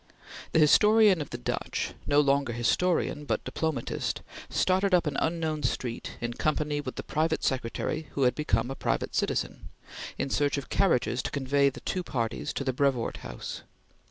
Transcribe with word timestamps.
The 0.53 0.57
historian 0.57 1.21
of 1.21 1.29
the 1.29 1.37
Dutch, 1.37 1.93
no 2.07 2.21
longer 2.21 2.53
historian 2.53 3.23
but 3.23 3.43
diplomatist, 3.43 4.23
started 4.49 4.95
up 4.95 5.05
an 5.05 5.15
unknown 5.17 5.61
street, 5.61 6.17
in 6.19 6.33
company 6.33 6.81
with 6.81 6.95
the 6.95 7.03
private 7.03 7.43
secretary 7.43 8.07
who 8.13 8.23
had 8.23 8.33
become 8.33 8.75
private 8.79 9.13
citizen, 9.13 9.69
in 10.17 10.31
search 10.31 10.57
of 10.57 10.69
carriages 10.69 11.21
to 11.21 11.29
convey 11.29 11.69
the 11.69 11.81
two 11.81 12.01
parties 12.01 12.51
to 12.53 12.63
the 12.63 12.73
Brevoort 12.73 13.17
House. 13.17 13.61